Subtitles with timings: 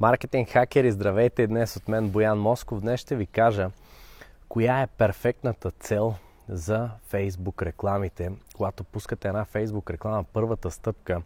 [0.00, 1.46] Маркетинг хакери, здравейте!
[1.46, 2.80] Днес от мен Боян Москов.
[2.80, 3.70] Днес ще ви кажа
[4.48, 6.14] коя е перфектната цел
[6.48, 8.32] за Facebook рекламите.
[8.56, 11.22] Когато пускате една Facebook реклама, първата стъпка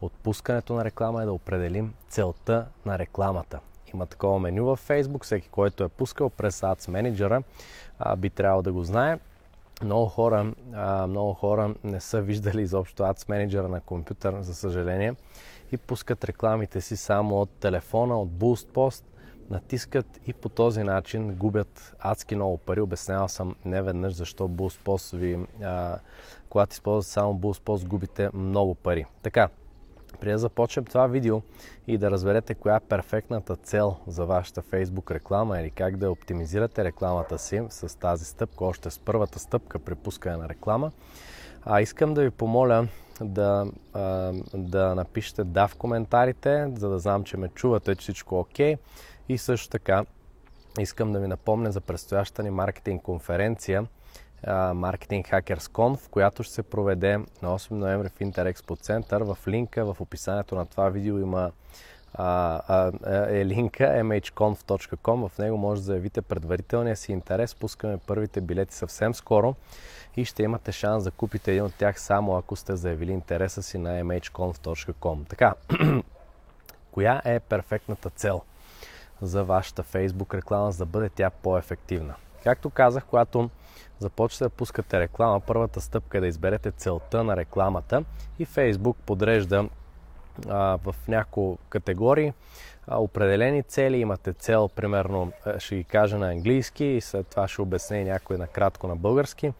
[0.00, 3.60] от пускането на реклама е да определим целта на рекламата.
[3.94, 7.42] Има такова меню в Facebook, всеки, който е пускал през Ads Manager,
[8.16, 9.18] би трябвало да го знае.
[9.82, 10.52] Много хора,
[11.08, 15.14] много хора не са виждали изобщо Ads Manager на компютър, за съжаление
[15.72, 19.04] и пускат рекламите си само от телефона, от BoostPost,
[19.50, 22.80] натискат и по този начин губят адски много пари.
[22.80, 25.98] Обяснявал съм не веднъж защо BoostPost ви, а,
[26.48, 29.06] когато използвате само BoostPost, губите много пари.
[29.22, 29.48] Така,
[30.20, 31.42] преди да започнем това видео
[31.86, 36.84] и да разберете коя е перфектната цел за вашата Facebook реклама или как да оптимизирате
[36.84, 40.92] рекламата си с тази стъпка, още с първата стъпка при пускане на реклама,
[41.62, 42.88] а искам да ви помоля
[43.20, 48.36] да, а, да напишете да в коментарите, за да знам, че ме чувате, че всичко
[48.36, 48.76] е окей.
[49.28, 50.04] И също така
[50.78, 53.86] искам да ви напомня за предстоящата ни маркетинг конференция
[54.46, 59.22] Marketing Hackers Conf, която ще се проведе на 8 ноември в Интерекспо център.
[59.22, 61.52] В линка в описанието на това видео има
[62.14, 62.92] а, а,
[63.36, 65.28] е линка mhconf.com.
[65.28, 67.54] В него може да заявите предварителния си интерес.
[67.54, 69.54] Пускаме първите билети съвсем скоро
[70.18, 73.78] и ще имате шанс да купите един от тях само ако сте заявили интереса си
[73.78, 75.28] на mhconf.com.
[75.28, 75.54] Така,
[76.92, 78.42] коя е перфектната цел
[79.22, 82.14] за вашата Facebook реклама, за да бъде тя по-ефективна?
[82.44, 83.50] Както казах, когато
[83.98, 88.04] започнете да пускате реклама, първата стъпка е да изберете целта на рекламата
[88.38, 89.68] и Facebook подрежда
[90.48, 92.32] а, в няколко категории
[92.90, 93.96] определени цели.
[93.96, 98.86] Имате цел, примерно, ще ги кажа на английски и след това ще обясня някой накратко
[98.86, 99.52] на български.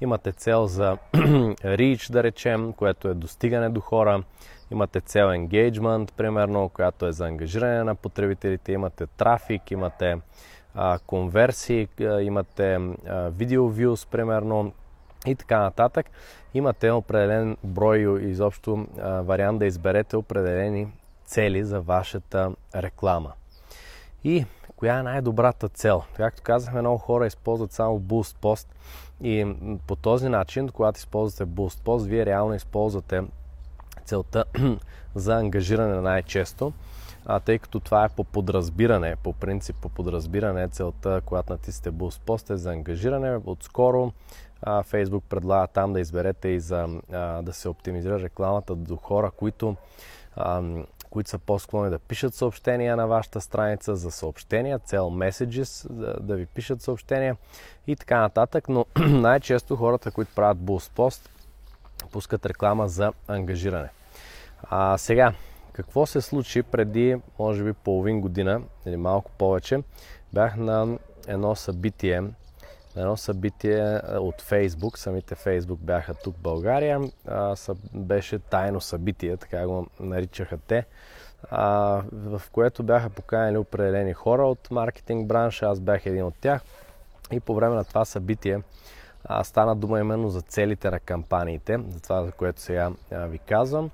[0.00, 4.22] Имате цел за reach, да речем, което е достигане до хора.
[4.70, 8.72] Имате цел engagement, примерно, която е за ангажиране на потребителите.
[8.72, 10.18] Имате трафик, имате
[10.74, 11.88] а, конверсии,
[12.20, 12.78] имате
[13.30, 14.72] видео views, примерно,
[15.26, 16.06] и така нататък.
[16.54, 20.88] Имате определен брой изобщо а, вариант да изберете определени
[21.26, 23.32] цели за вашата реклама.
[24.24, 24.46] И
[24.76, 26.02] коя е най-добрата цел?
[26.16, 28.66] Както казахме, много хора използват само Boost Post
[29.22, 29.54] и
[29.86, 33.22] по този начин, когато използвате Boost Post, вие реално използвате
[34.04, 34.44] целта
[35.14, 36.72] за ангажиране най-често,
[37.26, 42.20] а, тъй като това е по подразбиране, по принцип по подразбиране целта, когато натиснете Boost
[42.20, 43.40] Post е за ангажиране.
[43.46, 44.12] Отскоро
[44.62, 49.30] а, Facebook предлага там да изберете и за а, да се оптимизира рекламата до хора,
[49.30, 49.76] които
[51.14, 56.36] които са по-склонни да пишат съобщения на вашата страница за съобщения, цел messages, да, да
[56.36, 57.36] ви пишат съобщения
[57.86, 61.28] и така нататък, но най-често хората, които правят boost post,
[62.12, 63.88] пускат реклама за ангажиране.
[64.62, 65.32] А, сега,
[65.72, 69.82] какво се случи преди, може би, половин година или малко повече?
[70.32, 72.22] Бях на едно събитие,
[72.96, 74.98] на едно събитие от Фейсбук.
[74.98, 77.00] Самите Фейсбук бяха тук в България.
[77.26, 80.86] А, съ, беше тайно събитие, така го наричаха те,
[81.50, 85.66] а, в което бяха поканени определени хора от маркетинг бранша.
[85.66, 86.62] Аз бях един от тях.
[87.32, 88.62] И по време на това събитие
[89.24, 93.38] а, стана дума именно за целите на кампаниите, за това, за което сега а, ви
[93.38, 93.90] казвам.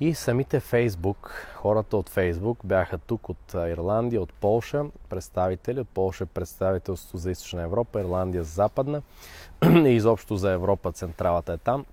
[0.00, 5.80] И самите Фейсбук, хората от Фейсбук бяха тук от Ирландия, от Полша, представители.
[5.80, 9.02] От Полша представителство за Източна Европа, Ирландия за Западна
[9.64, 11.84] и изобщо за Европа, централата е там.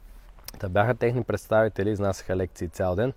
[0.59, 3.13] Та бяха техни представители, изнасяха лекции цял ден.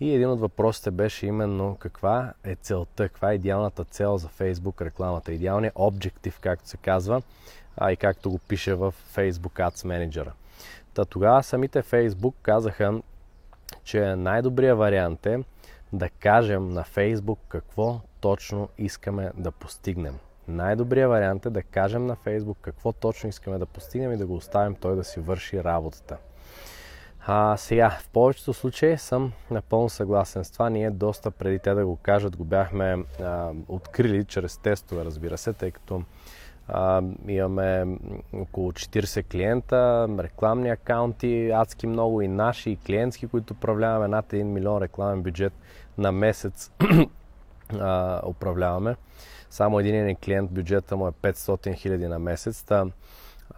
[0.00, 4.80] И един от въпросите беше именно каква е целта, каква е идеалната цел за Facebook
[4.80, 7.22] рекламата, идеалният обжектив, както се казва,
[7.76, 10.30] а и както го пише в Facebook Ads Manager.
[10.94, 13.00] Та тогава самите Facebook казаха,
[13.84, 15.38] че най-добрият вариант е
[15.92, 20.18] да кажем на Фейсбук какво точно искаме да постигнем.
[20.48, 24.34] Най-добрият вариант е да кажем на Фейсбук какво точно искаме да постигнем и да го
[24.34, 26.16] оставим той да си върши работата.
[27.28, 30.70] А, сега, в повечето случаи съм напълно съгласен с това.
[30.70, 35.52] Ние доста преди те да го кажат, го бяхме а, открили чрез тестове, разбира се,
[35.52, 36.02] тъй като
[36.68, 37.98] а, имаме
[38.32, 44.42] около 40 клиента, рекламни акаунти, адски много и наши, и клиентски, които управляваме над 1
[44.42, 45.52] милион рекламен бюджет
[45.98, 46.70] на месец
[47.80, 48.96] а, управляваме.
[49.50, 52.62] Само един клиент бюджета му е 500 хиляди на месец.
[52.62, 52.86] Та,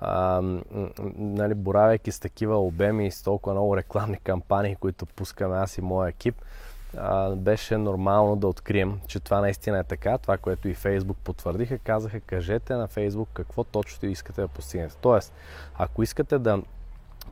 [0.01, 0.43] а,
[1.17, 5.81] нали, боравяйки с такива обеми и с толкова много рекламни кампании, които пускаме аз и
[5.81, 6.35] моя екип,
[7.37, 10.19] беше нормално да открием, че това наистина е така.
[10.19, 14.97] Това, което и Фейсбук потвърдиха, казаха, кажете на Фейсбук какво точно искате да постигнете.
[15.01, 15.33] Тоест,
[15.79, 16.63] ако искате да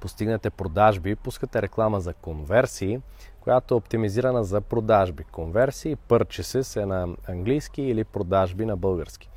[0.01, 3.01] постигнете продажби, пускате реклама за конверсии,
[3.41, 5.25] която е оптимизирана за продажби.
[5.25, 9.29] Конверсии, purchases е на английски или продажби на български.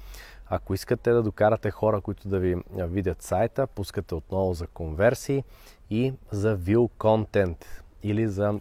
[0.49, 5.43] Ако искате да докарате хора, които да ви видят сайта, пускате отново за конверсии
[5.89, 7.65] и за view content
[8.03, 8.59] или за,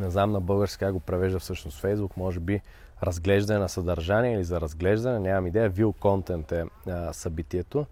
[0.00, 2.60] не знам на български как го превежда всъщност Facebook, може би
[3.02, 7.86] разглеждане на съдържание или за разглеждане, нямам идея, view content е а, събитието.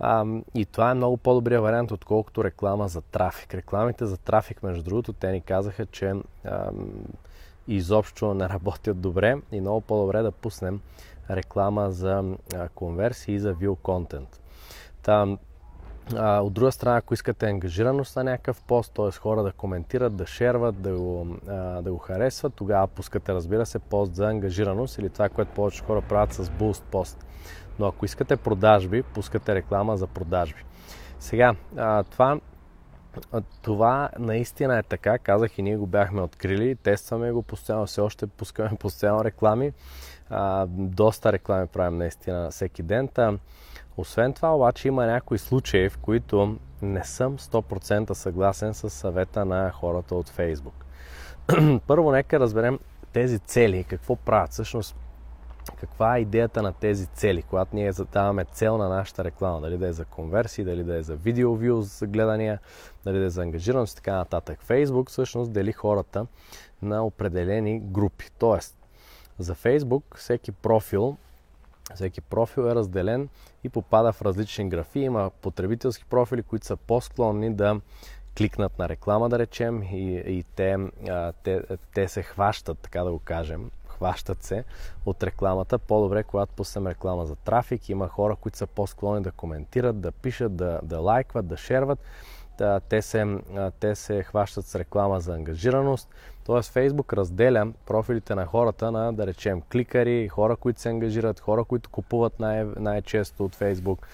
[0.00, 3.54] А, и това е много по-добрия вариант, отколкото реклама за трафик.
[3.54, 6.70] Рекламите за трафик, между другото, те ни казаха, че а,
[7.68, 10.80] изобщо не работят добре и много по-добре да пуснем
[11.30, 12.24] реклама за
[12.74, 14.38] конверсии и за view content.
[15.02, 15.36] Та,
[16.16, 19.10] а, от друга страна, ако искате ангажираност на някакъв пост, т.е.
[19.10, 23.78] хора да коментират, да шерват, да го, а, да го харесват, тогава пускате, разбира се,
[23.78, 27.26] пост за ангажираност или това, което повече хора правят с Boost пост.
[27.78, 30.64] Но ако искате продажби, пускате реклама за продажби.
[31.20, 32.40] Сега, а, това,
[33.62, 35.18] това наистина е така.
[35.18, 39.72] Казах и ние го бяхме открили, тестваме го постоянно, все още пускаме постоянно реклами.
[40.30, 43.08] А, доста реклами правим наистина всеки ден.
[43.08, 43.38] Та,
[43.96, 49.70] освен това, обаче има някои случаи, в които не съм 100% съгласен с съвета на
[49.70, 50.84] хората от Facebook.
[51.86, 52.78] Първо, нека разберем
[53.12, 54.50] тези цели, какво правят.
[54.50, 54.96] Всъщност,
[55.76, 59.88] каква е идеята на тези цели, когато ние задаваме цел на нашата реклама, дали да
[59.88, 62.58] е за конверсии, дали да е за видео вюз, за гледания,
[63.04, 64.58] дали да е за ангажираност и така нататък.
[64.68, 66.26] Facebook всъщност дели хората
[66.82, 68.30] на определени групи.
[68.38, 68.76] Тоест,
[69.38, 71.16] за Facebook всеки профил
[71.94, 73.28] всеки профил е разделен
[73.64, 75.00] и попада в различни графи.
[75.00, 77.80] Има потребителски профили, които са по-склонни да
[78.38, 80.78] кликнат на реклама, да речем, и, и те,
[81.42, 81.62] те,
[81.94, 84.64] те се хващат, така да го кажем, хващат се
[85.06, 85.78] от рекламата.
[85.78, 90.56] По-добре, когато пуснем реклама за трафик, има хора, които са по-склонни да коментират, да пишат,
[90.56, 91.98] да, да лайкват, да шерват.
[92.88, 93.38] Те, се,
[93.80, 96.08] те се хващат с реклама за ангажираност.
[96.46, 101.64] Тоест Фейсбук разделя профилите на хората на, да речем, кликари, хора, които се ангажират, хора,
[101.64, 104.06] които купуват най- най-често от Фейсбук,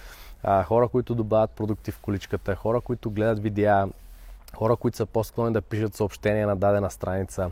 [0.65, 3.89] хора, които добавят продукти в количката, хора, които гледат видеа,
[4.57, 7.51] хора, които са по-склонни да пишат съобщения на дадена страница.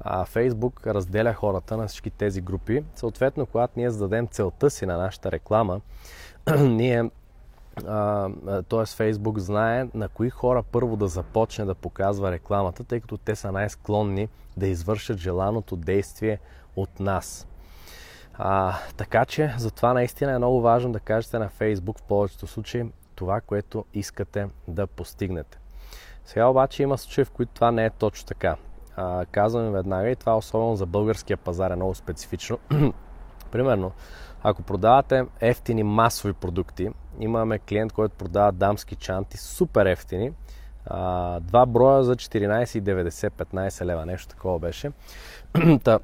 [0.00, 2.84] А, Фейсбук разделя хората на всички тези групи.
[2.94, 5.80] Съответно, когато ние зададем целта си на нашата реклама,
[6.58, 7.10] ние
[8.68, 8.86] т.е.
[8.86, 13.52] Фейсбук знае на кои хора първо да започне да показва рекламата, тъй като те са
[13.52, 16.38] най-склонни да извършат желаното действие
[16.76, 17.46] от нас.
[18.34, 22.84] А, така че, затова наистина е много важно да кажете на Фейсбук в повечето случаи
[23.14, 25.58] това, което искате да постигнете.
[26.24, 28.56] Сега обаче има случаи, в които това не е точно така.
[28.96, 32.58] А, казвам веднага и това особено за българския пазар е много специфично.
[33.50, 33.92] Примерно,
[34.42, 36.90] ако продавате ефтини масови продукти,
[37.20, 40.32] имаме клиент, който продава дамски чанти, супер ефтини,
[41.40, 44.90] два броя за 14,90-15 лева, нещо такова беше.
[45.84, 45.98] Та,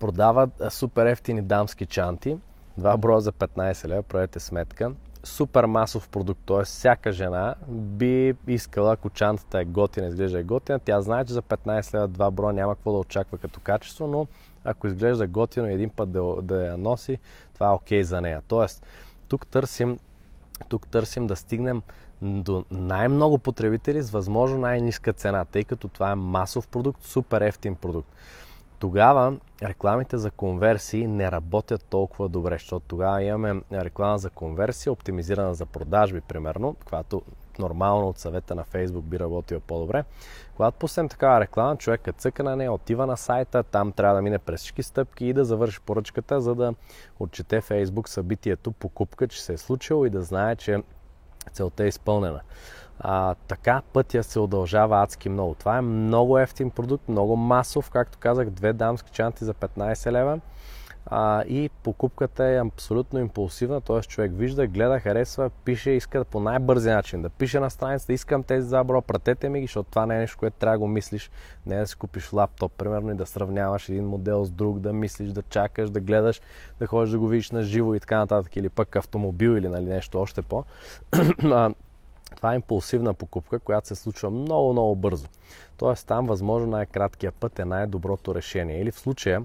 [0.00, 2.38] продава супер ефтини дамски чанти,
[2.78, 4.92] два броя за 15 лева, правете сметка.
[5.24, 6.64] Супер масов продукт, т.е.
[6.64, 11.42] всяка жена би искала, ако чантата е готина, изглежда е готина, тя знае, че за
[11.42, 14.26] 15 лева два броя няма какво да очаква като качество, но
[14.64, 17.18] ако изглежда готино един път да, да я носи,
[17.54, 18.42] това е окей okay за нея.
[18.48, 18.86] Тоест,
[19.28, 19.98] тук търсим,
[20.68, 21.82] тук търсим да стигнем
[22.22, 27.74] до най-много потребители с възможно най-низка цена, тъй като това е масов продукт, супер ефтин
[27.74, 28.08] продукт.
[28.78, 35.54] Тогава рекламите за конверсии не работят толкова добре, защото тогава имаме реклама за конверсия, оптимизирана
[35.54, 37.22] за продажби, примерно, която
[37.58, 40.04] нормално от съвета на Facebook би работила по-добре.
[40.56, 44.38] Когато пуснем такава реклама, човекът цъка на нея, отива на сайта, там трябва да мине
[44.38, 46.74] през всички стъпки и да завърши поръчката, за да
[47.18, 50.82] отчете Facebook събитието, покупка, че се е случило и да знае, че
[51.52, 52.40] целта е изпълнена.
[53.00, 55.54] А, така пътя се удължава адски много.
[55.54, 60.40] Това е много ефтин продукт, много масов, както казах, две дамски чанти за 15 лева
[61.06, 64.00] а, и покупката е абсолютно импулсивна, т.е.
[64.00, 68.68] човек вижда, гледа, харесва, пише, иска по най-бързи начин да пише на страницата, искам тези
[68.68, 71.30] забро, пратете ми ги, защото това не е нещо, което трябва да го мислиш,
[71.66, 74.92] не е да си купиш лаптоп, примерно, и да сравняваш един модел с друг, да
[74.92, 76.40] мислиш, да чакаш, да гледаш,
[76.78, 79.84] да ходиш да го видиш на живо и така нататък, или пък автомобил или нали,
[79.84, 80.64] нещо още по.
[82.36, 85.26] Това е импулсивна покупка, която се случва много, много бързо.
[85.76, 88.80] Тоест там възможно най-краткият път е най-доброто решение.
[88.80, 89.42] Или в случая,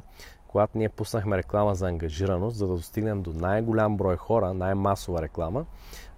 [0.51, 5.65] когато ние пуснахме реклама за ангажираност, за да достигнем до най-голям брой хора, най-масова реклама,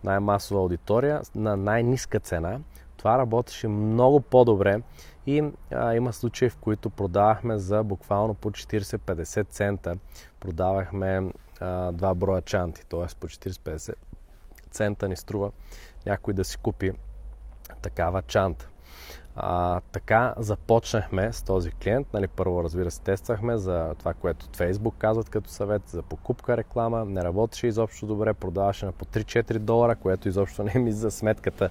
[0.04, 2.60] най-масова аудитория на най-ниска цена,
[2.98, 4.82] това работеше много по-добре
[5.28, 9.98] и а, има случаи, в които продавахме за буквално по 40-50 цента.
[10.40, 13.16] Продавахме а, два броя чанти, т.е.
[13.20, 13.94] по 40-50
[14.72, 15.52] цента ни струва
[16.06, 16.92] някой да си купи
[17.82, 18.70] такава чанта.
[19.36, 22.08] А, така започнахме с този клиент.
[22.14, 26.58] Нали, първо, разбира се, тествахме за това, което от Facebook казват като съвет за покупка
[26.58, 27.06] реклама.
[27.06, 31.70] Не работеше изобщо добре, продаваше на по 3-4 долара, което изобщо не ми за сметката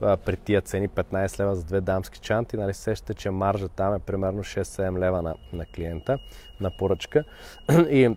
[0.00, 2.56] а, при тия цени 15 лева за две дамски чанти.
[2.56, 6.18] Нали, сещате, че маржа там е примерно 6-7 лева на, на клиента
[6.60, 7.24] на поръчка.
[7.90, 8.16] И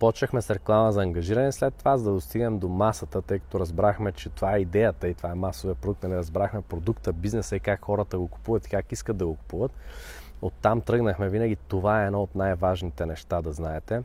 [0.00, 4.12] почнахме с реклама за ангажиране след това, за да достигнем до масата, тъй като разбрахме,
[4.12, 7.84] че това е идеята и това е масовия продукт, нали, разбрахме продукта, бизнеса и как
[7.84, 9.72] хората го купуват и как искат да го купуват.
[10.42, 11.56] Оттам тръгнахме винаги.
[11.56, 14.02] Това е едно от най-важните неща да знаете.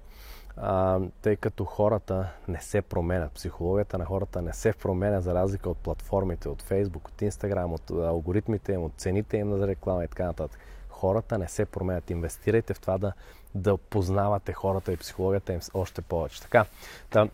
[0.57, 3.31] А, тъй като хората не се променят.
[3.31, 7.91] Психологията на хората не се променя за разлика от платформите, от Facebook, от Instagram, от
[7.91, 10.59] алгоритмите им, от цените им за реклама и така нататък
[10.99, 12.09] хората не се променят.
[12.09, 13.13] Инвестирайте в това да,
[13.55, 16.41] да познавате хората и психологията им още повече.
[16.41, 16.65] Така,
[17.11, 17.29] да,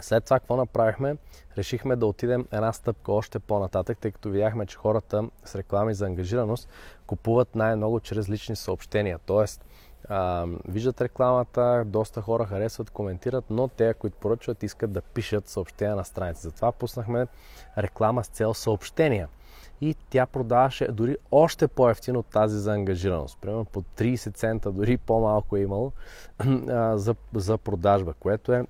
[0.00, 1.16] след това какво направихме?
[1.58, 6.06] Решихме да отидем една стъпка още по-нататък, тъй като видяхме, че хората с реклами за
[6.06, 6.68] ангажираност
[7.06, 9.18] купуват най-много чрез лични съобщения.
[9.26, 9.64] Тоест,
[10.08, 15.96] а, виждат рекламата, доста хора харесват, коментират, но те, които поръчват, искат да пишат съобщения
[15.96, 16.42] на страница.
[16.42, 17.26] Затова пуснахме
[17.78, 19.28] реклама с цел съобщения
[19.82, 23.38] и тя продаваше дори още по-ефтино от тази за ангажираност.
[23.40, 25.92] Примерно по 30 цента, дори по-малко е имало
[26.94, 28.66] за, за продажба, което е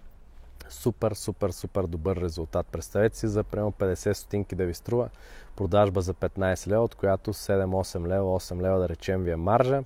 [0.69, 2.67] супер, супер, супер добър резултат.
[2.67, 5.09] Представете си за примерно 50 стотинки да ви струва
[5.57, 9.83] продажба за 15 лева, от която 7-8 лева, 8 лева да речем ви е маржа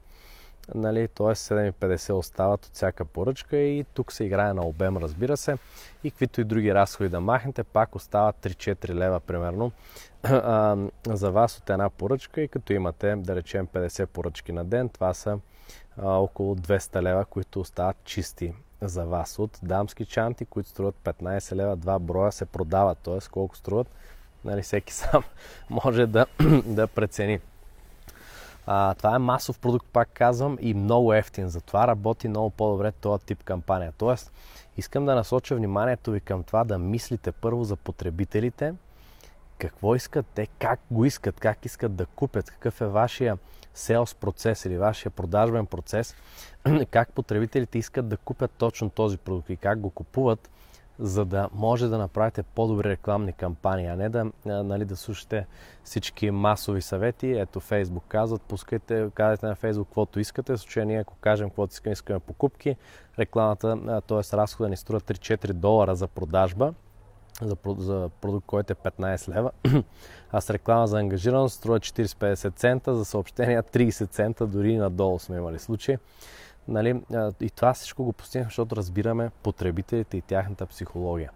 [0.74, 1.26] нали, т.е.
[1.26, 5.56] 7,50 остават от всяка поръчка и тук се играе на обем, разбира се.
[6.04, 9.72] И каквито и други разходи да махнете, пак остават 3-4 лева примерно
[11.16, 15.14] за вас от една поръчка и като имате, да речем, 50 поръчки на ден, това
[15.14, 15.38] са
[15.98, 21.56] а, около 200 лева, които остават чисти за вас от дамски чанти, които струват 15
[21.56, 23.18] лева, два броя се продават, т.е.
[23.30, 23.88] колко струват,
[24.44, 25.22] нали, всеки сам
[25.70, 26.26] може да,
[26.66, 27.40] да прецени.
[28.66, 31.48] А, това е масов продукт, пак казвам, и много ефтин.
[31.48, 33.92] Затова работи много по-добре този тип кампания.
[33.98, 34.32] Тоест,
[34.76, 38.74] искам да насоча вниманието ви към това да мислите първо за потребителите,
[39.58, 43.38] какво искат те, как го искат, как искат да купят, какъв е вашия
[43.74, 46.14] селс процес или вашия продажбен процес,
[46.90, 50.50] как потребителите искат да купят точно този продукт и как го купуват,
[50.98, 55.46] за да може да направите по-добри рекламни кампании, а не да, нали, да слушате
[55.84, 57.32] всички масови съвети.
[57.32, 60.52] Ето Фейсбук казват, пускайте, казвайте на Фейсбук каквото искате.
[60.52, 62.76] В случая ние, ако кажем каквото искаме, искаме покупки,
[63.18, 64.36] рекламата, т.е.
[64.36, 66.74] разхода ни струва 3-4 долара за продажба,
[67.42, 69.50] за, за продукт, който е 15 лева,
[70.30, 75.36] а с реклама за ангажираност струва 40-50 цента, за съобщения 30 цента, дори надолу сме
[75.36, 75.98] имали случаи.
[76.68, 77.02] Нали,
[77.40, 81.30] и това всичко го постигнахме, защото разбираме потребителите и тяхната психология.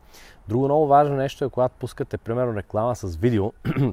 [0.48, 3.52] Друго много важно нещо е, когато пускате, примерно, реклама с видео,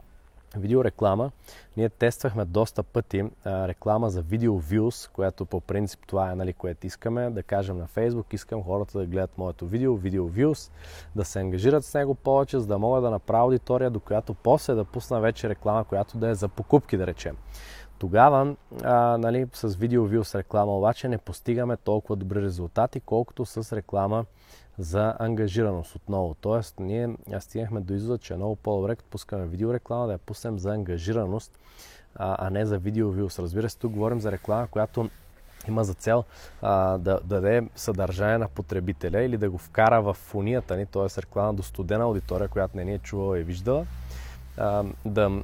[0.56, 1.32] видеореклама,
[1.78, 6.54] ние тествахме доста пъти а, реклама за видео views, която по принцип това е, нали,
[6.54, 10.72] което искаме, да кажем на Facebook, искам хората да гледат моето видео, видео views,
[11.16, 14.74] да се ангажират с него повече, за да мога да направя аудитория, до която после
[14.74, 17.38] да пусна вече реклама, която да е за покупки, да речем.
[18.00, 23.76] Тогава, а, нали, с видео с реклама обаче не постигаме толкова добри резултати, колкото с
[23.76, 24.26] реклама
[24.78, 26.36] за ангажираност отново.
[26.42, 30.60] Тоест, ние стигнахме до извода, че е много по-добре, като пускаме видеореклама, да я пуснем
[30.60, 31.60] за ангажираност,
[32.16, 35.10] а, а не за видео Разбира се, тук говорим за реклама, която
[35.68, 36.24] има за цел
[36.62, 41.22] а, да, да даде съдържание на потребителя или да го вкара в фунията ни, т.е.
[41.22, 43.86] реклама до студена аудитория, която не ни е чувала и виждала
[45.06, 45.42] да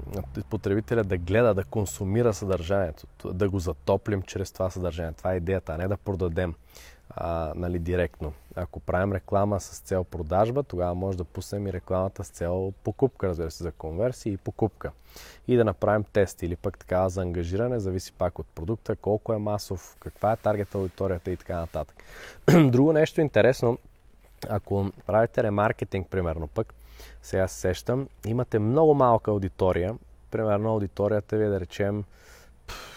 [0.49, 5.13] потребителя да гледа, да консумира съдържанието, да го затоплим чрез това съдържание.
[5.13, 6.53] Това е идеята, а не да продадем
[7.09, 8.33] а, нали, директно.
[8.55, 13.27] Ако правим реклама с цел продажба, тогава може да пуснем и рекламата с цел покупка,
[13.27, 14.91] разбира се, за конверсия и покупка.
[15.47, 19.37] И да направим тест или пък така за ангажиране, зависи пак от продукта, колко е
[19.37, 22.03] масов, каква е таргет аудиторията и така нататък.
[22.71, 23.77] Друго нещо интересно,
[24.49, 26.73] ако правите ремаркетинг, примерно пък,
[27.23, 29.95] сега се сещам, имате много малка аудитория,
[30.31, 32.03] примерно аудиторията ви е да речем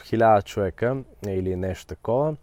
[0.05, 2.37] хиляда човека или нещо такова,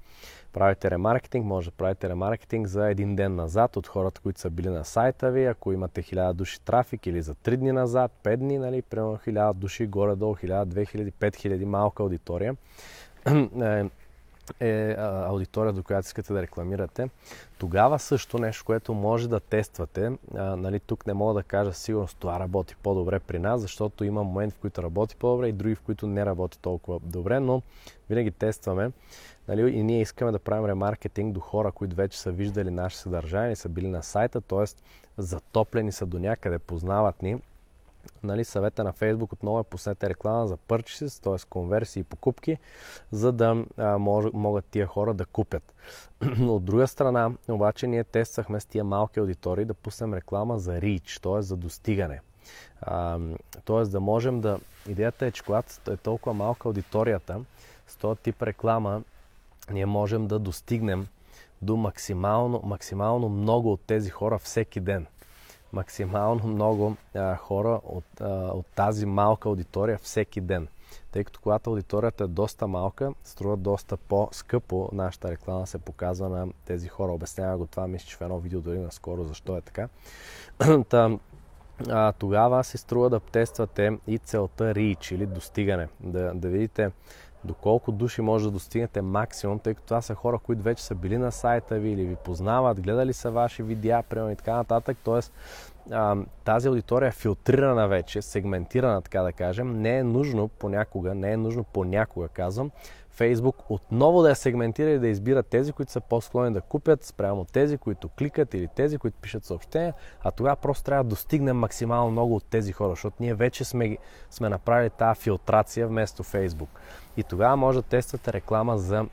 [0.53, 4.69] правите ремаркетинг, може да правите ремаркетинг за един ден назад от хората, които са били
[4.69, 8.57] на сайта ви, ако имате хиляда души трафик или за 3 дни назад, 5 дни,
[8.57, 12.55] нали, примерно хиляда души, горе-долу 1000, 2000, 5000, малка аудитория.
[14.59, 17.09] Е, аудитория, до която искате да рекламирате,
[17.57, 20.11] тогава също нещо, което може да тествате.
[20.35, 24.23] А, нали, тук не мога да кажа сигурно това работи по-добре при нас, защото има
[24.23, 27.61] моменти, в които работи по-добре и други, в които не работи толкова добре, но
[28.09, 28.91] винаги тестваме.
[29.47, 33.55] Нали, и ние искаме да правим ремаркетинг до хора, които вече са виждали наше съдържание,
[33.55, 34.65] са били на сайта, т.е.
[35.17, 37.41] затоплени са до някъде, познават ни
[38.23, 41.49] нали, съвета на Facebook отново е пуснете реклама за purchases, т.е.
[41.49, 42.57] конверсии и покупки,
[43.11, 45.73] за да а, мож, могат тия хора да купят.
[46.41, 51.21] От друга страна, обаче ние тествахме с тия малки аудитории да пуснем реклама за reach,
[51.21, 51.41] т.е.
[51.41, 52.21] за достигане.
[52.81, 53.19] А,
[53.65, 53.83] т.е.
[53.83, 54.59] да можем да...
[54.87, 57.41] Идеята е, че когато е толкова малка аудиторията,
[57.87, 59.01] с този тип реклама
[59.71, 61.07] ние можем да достигнем
[61.61, 65.07] до максимално, максимално много от тези хора всеки ден.
[65.73, 70.67] Максимално много а, хора от, а, от тази малка аудитория всеки ден.
[71.11, 76.47] Тъй като когато аудиторията е доста малка, струва доста по-скъпо нашата реклама се показва на
[76.65, 77.11] тези хора.
[77.11, 79.89] Обяснява го това, мисля, че в едно видео дори наскоро защо е така.
[80.89, 81.17] Та,
[81.89, 85.87] а, тогава се струва да тествате и целта reach или достигане.
[85.99, 86.91] Да, да видите
[87.45, 91.17] доколко души може да достигнете максимум, тъй като това са хора, които вече са били
[91.17, 94.97] на сайта ви или ви познават, гледали са ваши видеа, примерно и така нататък.
[95.03, 95.33] Тоест,
[96.43, 99.81] тази аудитория е филтрирана вече, сегментирана, така да кажем.
[99.81, 102.71] Не е нужно понякога, не е нужно понякога, казвам,
[103.17, 107.45] Facebook отново да я сегментира и да избира тези, които са по-склонни да купят спрямо
[107.45, 112.11] тези, които кликат или тези, които пишат съобщения, а тогава просто трябва да достигнем максимално
[112.11, 113.97] много от тези хора, защото ние вече сме,
[114.29, 116.67] сме направили тази филтрация вместо Facebook.
[117.17, 119.05] И тогава може да тествате реклама за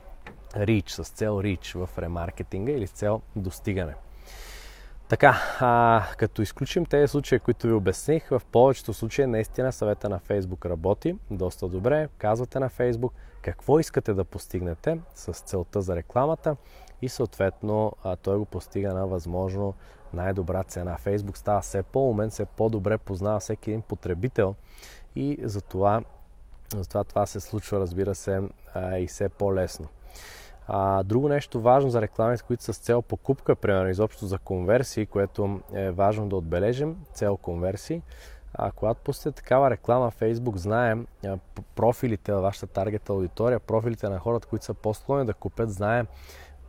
[0.53, 3.93] reach, с цел reach в ремаркетинга или с цел достигане.
[5.09, 10.19] Така, а, като изключим тези случаи, които ви обясних, в повечето случаи наистина съвета на
[10.19, 12.09] Facebook работи доста добре.
[12.17, 16.55] Казвате на Facebook какво искате да постигнете с целта за рекламата
[17.01, 19.73] и съответно а, той го постига на възможно
[20.13, 20.97] най-добра цена.
[21.05, 24.55] Facebook става все по-умен, все по-добре познава всеки един потребител
[25.15, 26.01] и затова,
[26.77, 28.41] затова това се случва, разбира се,
[28.97, 29.87] и все по-лесно.
[30.67, 35.05] А, друго нещо важно за рекламите, които са с цел покупка, примерно изобщо за конверсии,
[35.05, 38.01] което е важно да отбележим, цел конверсии.
[38.53, 41.37] А когато пустите такава реклама, Facebook знае а,
[41.75, 46.05] профилите на вашата таргет аудитория, профилите на хората, които са по-склонни да купят, знае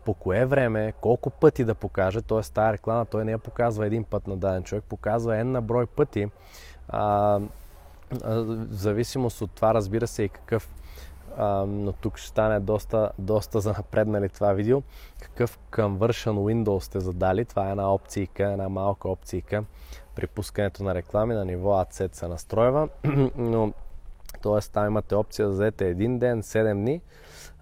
[0.05, 2.41] по кое време, колко пъти да покаже, т.е.
[2.41, 6.31] тази реклама той не я показва един път на даден човек, показва една брой пъти.
[6.89, 7.41] А,
[8.25, 10.75] в зависимост от това, разбира се, и какъв
[11.37, 14.83] а, но тук ще стане доста, доста за напреднали това видео.
[15.23, 17.45] Какъв conversion window сте задали?
[17.45, 19.65] Това е една опцийка, една малка опцийка
[20.15, 22.89] при пускането на реклами на ниво AdSet се настройва,
[23.37, 23.73] но
[24.43, 24.61] т.е.
[24.73, 27.01] там имате опция да взете един ден, 7 дни,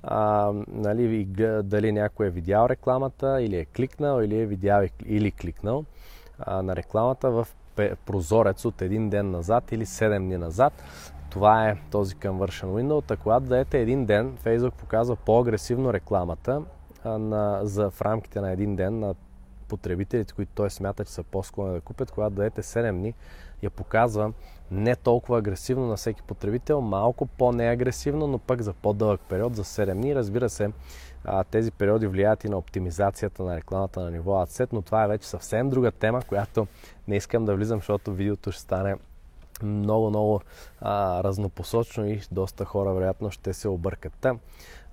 [0.02, 1.24] а, нали,
[1.62, 5.84] дали някой е видял рекламата или е кликнал или е видял или кликнал
[6.38, 7.48] а, на рекламата в
[8.06, 10.82] прозорец от един ден назад или 7 дни назад.
[11.30, 13.06] Това е този conversion window.
[13.06, 16.62] Та когато дадете един ден, Facebook показва по-агресивно рекламата
[17.04, 19.14] на, за в рамките на един ден на
[19.68, 23.14] потребителите, които той смята, че са по-склонни да купят, когато дадете 7 дни,
[23.62, 24.32] я показва
[24.70, 29.92] не толкова агресивно на всеки потребител, малко по-неагресивно, но пък за по-дълъг период, за 7
[29.92, 30.14] дни.
[30.14, 30.70] Разбира се,
[31.50, 35.28] тези периоди влияят и на оптимизацията на рекламата на ниво AdSet, но това е вече
[35.28, 36.66] съвсем друга тема, която
[37.08, 38.96] не искам да влизам, защото видеото ще стане
[39.62, 40.40] много, много
[41.24, 44.24] разнопосочно и доста хора вероятно ще се объркат.
[44.24, 44.36] А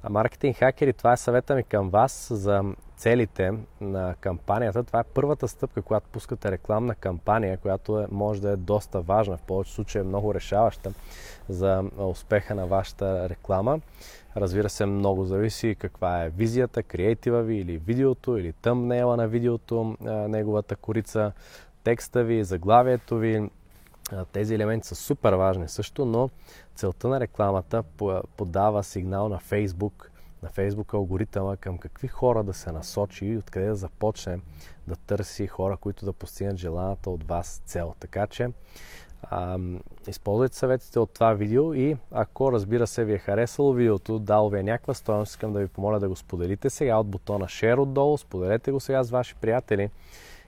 [0.10, 2.64] маркетинг хакери, това е съвета ми към вас за
[2.98, 4.84] целите на кампанията.
[4.84, 9.38] Това е първата стъпка, когато пускате рекламна кампания, която е, може да е доста важна,
[9.38, 10.92] в повече случаи е много решаваща
[11.50, 13.80] за успеха на вашата реклама.
[14.38, 19.96] Разбира се, много зависи каква е визията, креатива ви или видеото, или тъмнела на видеото,
[20.30, 21.32] неговата корица,
[21.84, 23.50] текста ви, заглавието ви,
[24.32, 26.30] тези елементи са супер важни също, но
[26.76, 27.84] целта на рекламата
[28.38, 30.08] подава сигнал на Facebook,
[30.44, 34.40] на Facebook алгоритъма към какви хора да се насочи и откъде да започне
[34.88, 37.94] да търси хора, които да постигнат желаната от вас цел.
[38.00, 38.50] Така че
[39.24, 39.60] а,
[40.08, 44.60] използвайте съветите от това видео и ако разбира се ви е харесало видеото, дал ви
[44.60, 48.18] е някаква стоеност, искам да ви помоля да го споделите сега от бутона Share отдолу,
[48.18, 49.90] споделете го сега с ваши приятели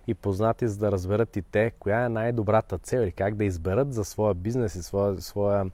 [0.09, 3.93] и познати, за да разберат и те коя е най-добрата цел или как да изберат
[3.93, 5.65] за своя бизнес и своя, своя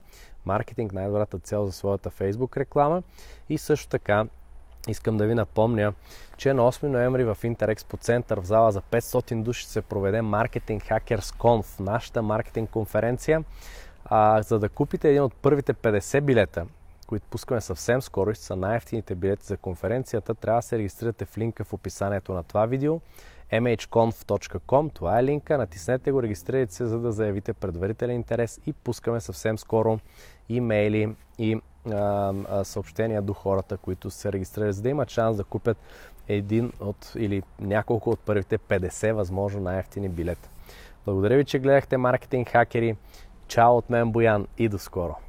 [0.46, 3.02] маркетинг най-добрата цел за своята Facebook реклама.
[3.48, 4.26] И също така
[4.88, 5.94] искам да ви напомня,
[6.36, 10.90] че на 8 ноември в Интерекспо център в зала за 500 души се проведе Marketing
[10.90, 13.44] Hackers Conf, нашата маркетинг конференция.
[14.04, 16.66] А, за да купите един от първите 50 билета,
[17.06, 21.38] които пускаме съвсем скоро и са най-ефтините билети за конференцията, трябва да се регистрирате в
[21.38, 23.00] линка в описанието на това видео
[23.52, 24.94] mhconf.com.
[24.94, 25.58] Това е линка.
[25.58, 29.98] Натиснете го, регистрирайте се, за да заявите предварителен интерес и пускаме съвсем скоро
[30.48, 35.44] имейли и а, а, съобщения до хората, които се регистрират, за да имат шанс да
[35.44, 35.78] купят
[36.28, 40.48] един от или няколко от първите 50 възможно най-ефтини билета.
[41.04, 42.96] Благодаря ви, че гледахте Маркетинг Хакери.
[43.48, 45.25] Чао от мен, Боян и до скоро!